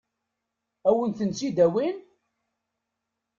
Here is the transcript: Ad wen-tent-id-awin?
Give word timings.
Ad 0.89 0.93
wen-tent-id-awin? 0.95 1.97